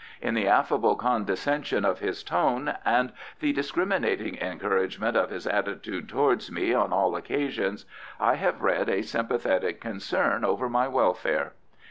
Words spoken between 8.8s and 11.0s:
a sympathetic concern over my